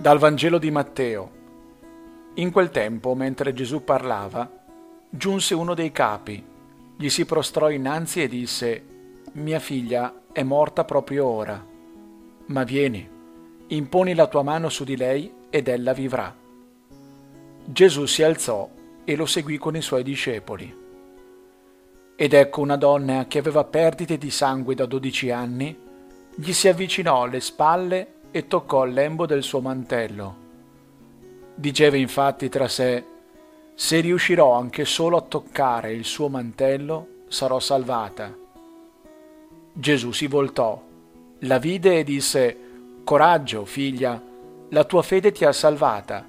[0.00, 1.30] Dal Vangelo di Matteo.
[2.34, 4.48] In quel tempo, mentre Gesù parlava,
[5.10, 6.40] giunse uno dei capi,
[6.96, 8.84] gli si prostrò innanzi e disse,
[9.32, 11.66] Mia figlia è morta proprio ora,
[12.46, 13.10] ma vieni,
[13.66, 16.32] imponi la tua mano su di lei ed ella vivrà.
[17.64, 18.70] Gesù si alzò
[19.02, 20.72] e lo seguì con i suoi discepoli.
[22.14, 25.76] Ed ecco una donna che aveva perdite di sangue da dodici anni,
[26.36, 30.46] gli si avvicinò alle spalle e toccò il lembo del suo mantello.
[31.54, 33.04] Diceva infatti tra sé,
[33.74, 38.34] se riuscirò anche solo a toccare il suo mantello, sarò salvata.
[39.72, 40.82] Gesù si voltò,
[41.40, 42.56] la vide e disse,
[43.04, 44.20] Coraggio, figlia,
[44.70, 46.26] la tua fede ti ha salvata.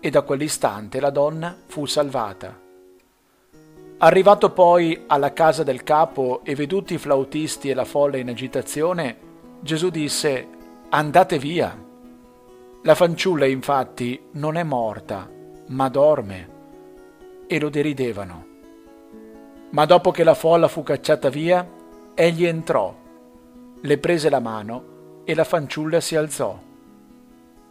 [0.00, 2.58] E da quell'istante la donna fu salvata.
[3.98, 9.16] Arrivato poi alla casa del capo e veduti i flautisti e la folla in agitazione,
[9.60, 10.48] Gesù disse,
[10.96, 11.78] Andate via.
[12.82, 15.30] La fanciulla infatti non è morta,
[15.66, 16.48] ma dorme.
[17.46, 18.46] E lo deridevano.
[19.72, 21.68] Ma dopo che la folla fu cacciata via,
[22.14, 22.96] egli entrò,
[23.78, 26.58] le prese la mano e la fanciulla si alzò.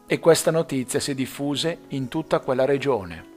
[0.05, 3.34] E questa notizia si diffuse in tutta quella regione.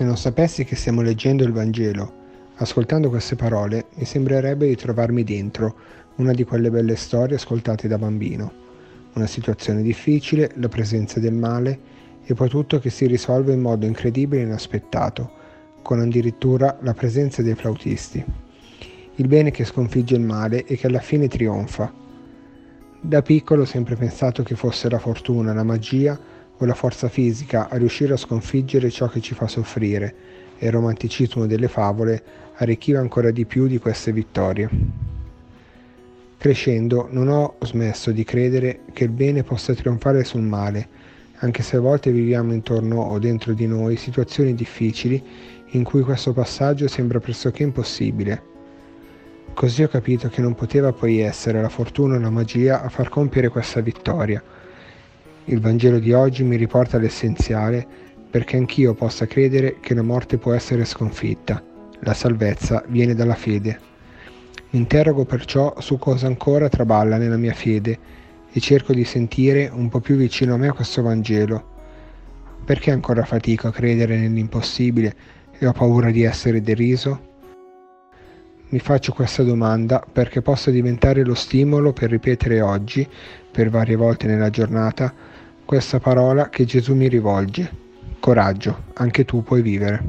[0.00, 2.10] Se non sapessi che stiamo leggendo il Vangelo,
[2.54, 5.74] ascoltando queste parole, mi sembrerebbe di trovarmi dentro
[6.14, 8.50] una di quelle belle storie ascoltate da bambino.
[9.12, 11.78] Una situazione difficile, la presenza del male
[12.24, 15.30] e poi tutto che si risolve in modo incredibile e inaspettato,
[15.82, 18.24] con addirittura la presenza dei flautisti.
[19.16, 21.92] Il bene che sconfigge il male e che alla fine trionfa.
[23.02, 26.18] Da piccolo ho sempre pensato che fosse la fortuna, la magia
[26.66, 30.14] la forza fisica a riuscire a sconfiggere ciò che ci fa soffrire
[30.58, 32.22] e il romanticismo delle favole
[32.56, 34.68] arricchiva ancora di più di queste vittorie.
[36.36, 40.88] Crescendo non ho smesso di credere che il bene possa trionfare sul male,
[41.42, 45.22] anche se a volte viviamo intorno o dentro di noi situazioni difficili
[45.72, 48.42] in cui questo passaggio sembra pressoché impossibile.
[49.54, 53.08] Così ho capito che non poteva poi essere la fortuna o la magia a far
[53.08, 54.42] compiere questa vittoria,
[55.50, 57.84] il Vangelo di oggi mi riporta all'essenziale
[58.30, 61.60] perché anch'io possa credere che la morte può essere sconfitta.
[62.02, 63.80] La salvezza viene dalla fede.
[64.70, 67.98] Mi interrogo perciò su cosa ancora traballa nella mia fede
[68.52, 71.78] e cerco di sentire un po' più vicino a me questo Vangelo.
[72.64, 75.14] Perché ancora fatico a credere nell'impossibile
[75.58, 77.26] e ho paura di essere deriso?
[78.68, 83.04] Mi faccio questa domanda perché possa diventare lo stimolo per ripetere oggi,
[83.50, 85.12] per varie volte nella giornata,
[85.70, 87.70] questa parola che Gesù mi rivolge.
[88.18, 90.02] Coraggio, anche tu puoi vivere.